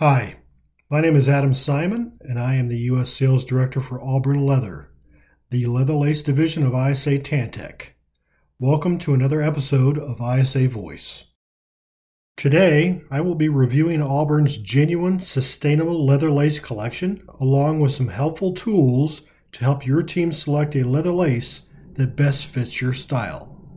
[0.00, 0.38] Hi,
[0.90, 3.12] my name is Adam Simon, and I am the U.S.
[3.12, 4.90] Sales Director for Auburn Leather,
[5.50, 7.90] the leather lace division of ISA TanTec.
[8.58, 11.26] Welcome to another episode of ISA Voice.
[12.36, 18.52] Today, I will be reviewing Auburn's genuine sustainable leather lace collection, along with some helpful
[18.52, 19.22] tools
[19.52, 23.76] to help your team select a leather lace that best fits your style.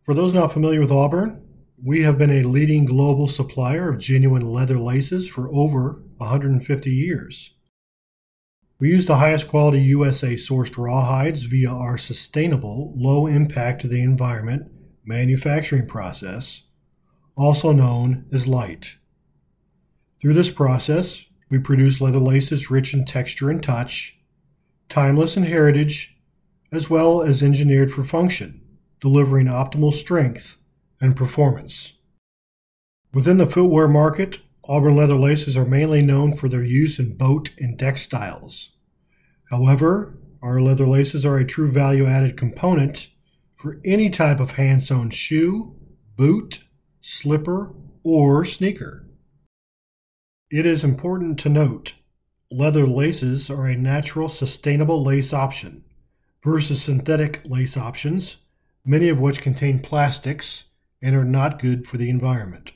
[0.00, 1.42] For those not familiar with Auburn,
[1.84, 7.54] we have been a leading global supplier of genuine leather laces for over 150 years.
[8.78, 14.00] We use the highest quality USA sourced rawhides via our sustainable, low impact to the
[14.00, 14.70] environment
[15.04, 16.62] manufacturing process,
[17.36, 18.98] also known as LIGHT.
[20.20, 24.20] Through this process, we produce leather laces rich in texture and touch,
[24.88, 26.16] timeless in heritage,
[26.70, 28.62] as well as engineered for function,
[29.00, 30.58] delivering optimal strength
[31.02, 31.94] and performance.
[33.12, 37.50] Within the footwear market, Auburn leather laces are mainly known for their use in boat
[37.58, 38.76] and deck styles.
[39.50, 43.08] However, our leather laces are a true value added component
[43.56, 45.74] for any type of hand sewn shoe,
[46.16, 46.62] boot,
[47.00, 49.08] slipper, or sneaker.
[50.50, 51.94] It is important to note
[52.50, 55.84] leather laces are a natural, sustainable lace option
[56.44, 58.36] versus synthetic lace options,
[58.84, 60.64] many of which contain plastics
[61.02, 62.72] and are not good for the environment.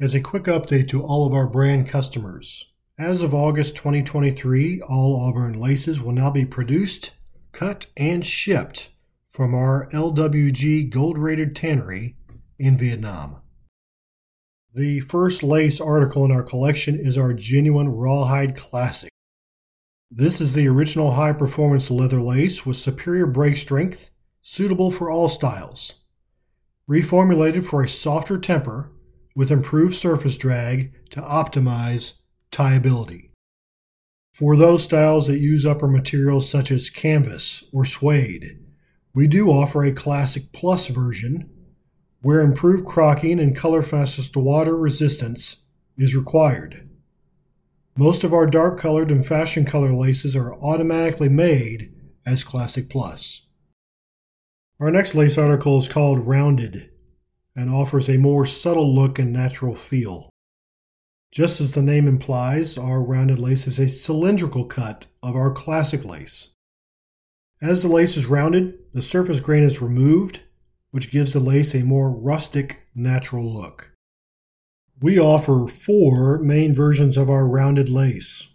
[0.00, 5.20] As a quick update to all of our brand customers, as of August 2023, all
[5.20, 7.14] Auburn laces will now be produced,
[7.50, 8.90] cut, and shipped
[9.26, 12.16] from our LWG gold rated tannery
[12.58, 13.42] in Vietnam.
[14.72, 19.10] The first lace article in our collection is our genuine Rawhide Classic.
[20.10, 24.10] This is the original high performance leather lace with superior break strength,
[24.42, 25.94] suitable for all styles
[26.88, 28.90] reformulated for a softer temper
[29.36, 32.14] with improved surface drag to optimize
[32.50, 33.30] tieability.
[34.32, 38.58] For those styles that use upper materials such as canvas or suede,
[39.14, 41.50] we do offer a Classic Plus version
[42.22, 45.56] where improved crocking and color fastness to water resistance
[45.96, 46.88] is required.
[47.96, 51.92] Most of our dark colored and fashion color laces are automatically made
[52.24, 53.42] as Classic Plus.
[54.80, 56.90] Our next lace article is called Rounded
[57.56, 60.30] and offers a more subtle look and natural feel.
[61.32, 66.04] Just as the name implies, our rounded lace is a cylindrical cut of our classic
[66.04, 66.50] lace.
[67.60, 70.42] As the lace is rounded, the surface grain is removed,
[70.92, 73.90] which gives the lace a more rustic, natural look.
[75.00, 78.46] We offer four main versions of our rounded lace.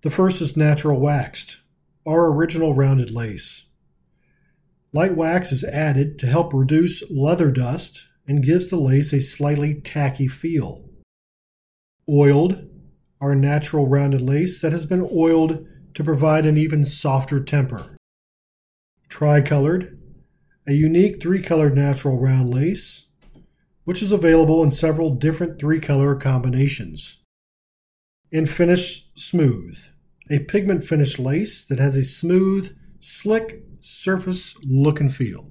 [0.00, 1.58] The first is natural waxed,
[2.06, 3.66] our original rounded lace.
[4.92, 9.74] Light wax is added to help reduce leather dust and gives the lace a slightly
[9.74, 10.88] tacky feel.
[12.08, 12.68] Oiled,
[13.20, 17.96] our natural rounded lace that has been oiled to provide an even softer temper.
[19.08, 19.98] Tricolored,
[20.66, 23.06] a unique three colored natural round lace,
[23.84, 27.18] which is available in several different three color combinations.
[28.32, 29.78] And finished smooth,
[30.30, 35.50] a pigment finished lace that has a smooth, slick surface look and feel.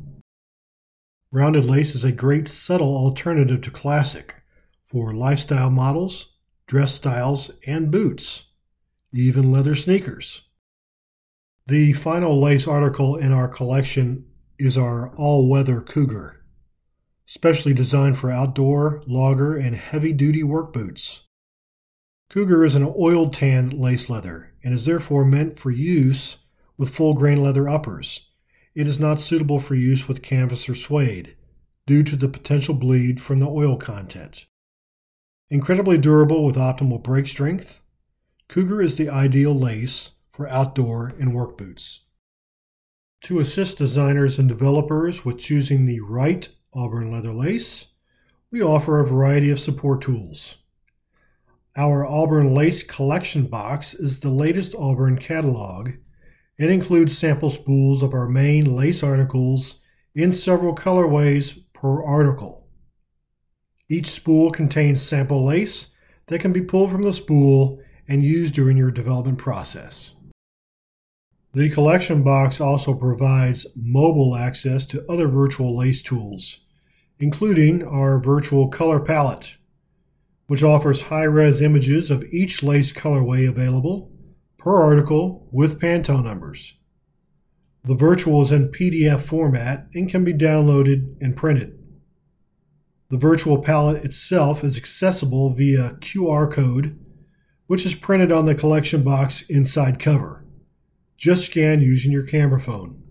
[1.31, 4.35] Rounded lace is a great subtle alternative to classic
[4.85, 6.33] for lifestyle models,
[6.67, 8.45] dress styles, and boots,
[9.13, 10.41] even leather sneakers.
[11.67, 14.25] The final lace article in our collection
[14.57, 16.45] is our all weather Cougar,
[17.25, 21.23] specially designed for outdoor, logger, and heavy duty work boots.
[22.29, 26.37] Cougar is an oiled tan lace leather and is therefore meant for use
[26.77, 28.21] with full grain leather uppers.
[28.75, 31.35] It is not suitable for use with canvas or suede
[31.87, 34.45] due to the potential bleed from the oil content.
[35.49, 37.79] Incredibly durable with optimal break strength,
[38.49, 42.01] Cougar is the ideal lace for outdoor and work boots.
[43.21, 47.87] To assist designers and developers with choosing the right Auburn leather lace,
[48.51, 50.57] we offer a variety of support tools.
[51.75, 55.91] Our Auburn Lace Collection Box is the latest Auburn catalog
[56.57, 59.75] it includes sample spools of our main lace articles
[60.15, 62.67] in several colorways per article.
[63.89, 65.87] Each spool contains sample lace
[66.27, 70.13] that can be pulled from the spool and used during your development process.
[71.53, 76.59] The collection box also provides mobile access to other virtual lace tools,
[77.19, 79.55] including our virtual color palette,
[80.47, 84.11] which offers high res images of each lace colorway available
[84.67, 86.73] per article with Pantone numbers.
[87.85, 91.79] The virtual is in PDF format and can be downloaded and printed.
[93.09, 96.99] The virtual palette itself is accessible via QR code,
[97.67, 100.45] which is printed on the collection box inside cover.
[101.15, 103.01] Just scan using your camera phone.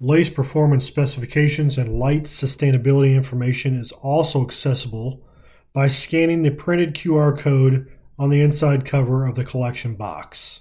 [0.00, 5.28] Lace performance specifications and light sustainability information is also accessible
[5.74, 7.86] by scanning the printed QR code
[8.18, 10.60] on the inside cover of the collection box.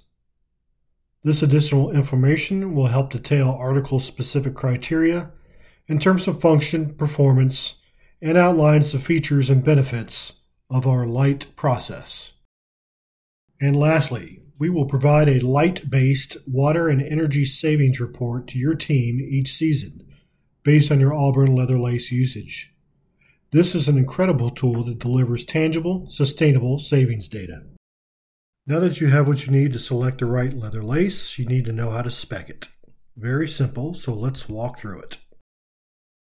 [1.23, 5.31] This additional information will help detail article specific criteria
[5.87, 7.75] in terms of function, performance,
[8.21, 10.33] and outlines the features and benefits
[10.69, 12.33] of our light process.
[13.59, 18.75] And lastly, we will provide a light based water and energy savings report to your
[18.75, 20.05] team each season
[20.63, 22.75] based on your Auburn leather lace usage.
[23.55, 27.61] This is an incredible tool that delivers tangible, sustainable savings data.
[28.67, 31.63] Now that you have what you need to select the right leather lace, you need
[31.63, 32.67] to know how to spec it.
[33.15, 35.19] Very simple, so let's walk through it.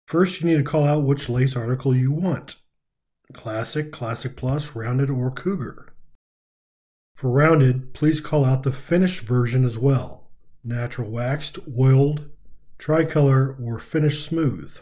[0.09, 2.57] First, you need to call out which lace article you want.
[3.33, 5.95] Classic, Classic Plus, Rounded, or Cougar.
[7.15, 10.33] For Rounded, please call out the finished version as well.
[10.65, 12.29] Natural waxed, oiled,
[12.79, 14.77] tricolor, or finished smooth.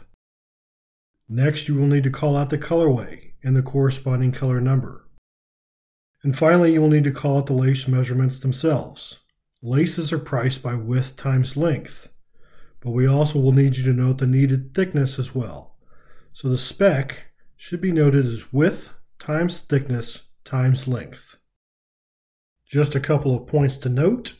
[1.32, 5.06] Next, you will need to call out the colorway and the corresponding color number.
[6.24, 9.20] And finally, you will need to call out the lace measurements themselves.
[9.62, 12.08] Laces are priced by width times length,
[12.80, 15.76] but we also will need you to note the needed thickness as well.
[16.32, 18.90] So the spec should be noted as width
[19.20, 21.36] times thickness times length.
[22.66, 24.34] Just a couple of points to note.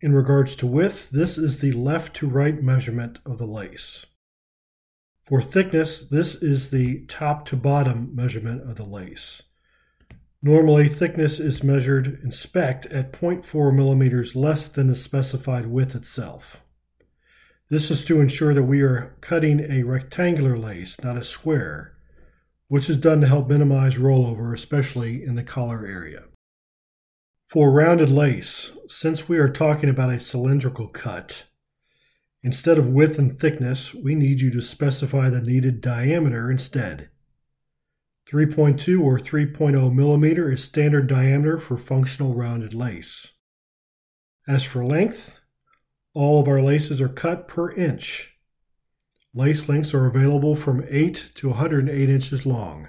[0.00, 4.06] In regards to width, this is the left to right measurement of the lace.
[5.26, 9.42] For thickness, this is the top to bottom measurement of the lace.
[10.42, 16.56] Normally, thickness is measured in spec at 0.4 millimeters less than the specified width itself.
[17.70, 21.94] This is to ensure that we are cutting a rectangular lace, not a square,
[22.66, 26.24] which is done to help minimize rollover, especially in the collar area.
[27.48, 31.44] For rounded lace, since we are talking about a cylindrical cut,
[32.42, 37.10] instead of width and thickness, we need you to specify the needed diameter instead.
[38.28, 43.28] 3.2 or 3.0 millimeter is standard diameter for functional rounded lace.
[44.46, 45.40] As for length,
[46.14, 48.36] all of our laces are cut per inch.
[49.34, 52.88] Lace lengths are available from 8 to 108 inches long.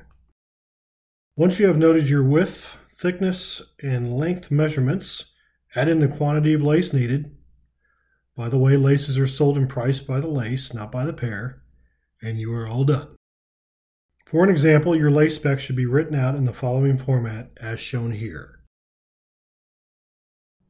[1.36, 5.26] Once you have noted your width, thickness, and length measurements,
[5.76, 7.36] add in the quantity of lace needed.
[8.36, 11.62] By the way, laces are sold and priced by the lace, not by the pair,
[12.22, 13.16] and you are all done.
[14.26, 17.80] For an example, your lace spec should be written out in the following format as
[17.80, 18.62] shown here.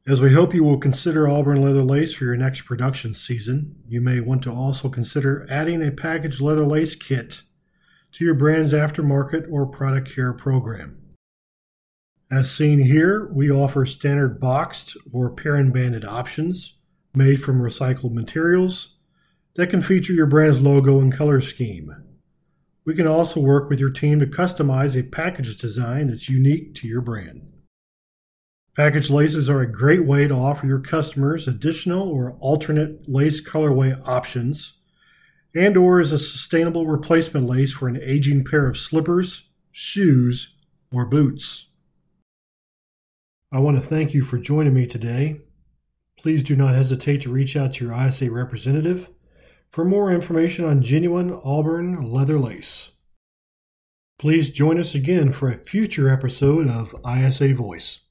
[0.06, 4.02] As we hope you will consider Auburn leather lace for your next production season, you
[4.02, 7.40] may want to also consider adding a packaged leather lace kit
[8.12, 11.00] to your brand's aftermarket or product care program.
[12.30, 16.74] As seen here, we offer standard boxed or parent banded options
[17.16, 18.94] made from recycled materials
[19.56, 21.94] that can feature your brand's logo and color scheme.
[22.84, 26.88] We can also work with your team to customize a package design that's unique to
[26.88, 27.50] your brand.
[28.76, 34.00] Package laces are a great way to offer your customers additional or alternate lace colorway
[34.04, 34.74] options
[35.54, 40.54] and or as a sustainable replacement lace for an aging pair of slippers, shoes,
[40.92, 41.66] or boots.
[43.52, 45.40] I want to thank you for joining me today.
[46.24, 49.10] Please do not hesitate to reach out to your ISA representative
[49.70, 52.92] for more information on genuine Auburn leather lace.
[54.18, 58.00] Please join us again for a future episode of ISA Voice.